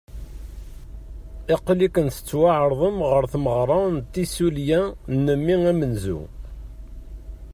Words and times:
Aql-iken 1.55 2.07
tettwaɛerḍem 2.15 2.97
ɣer 3.09 3.23
tmeɣra 3.33 3.79
n 3.95 3.97
tissulya 4.11 4.81
n 5.15 5.25
mmi 5.39 5.55
amenzu. 5.71 6.19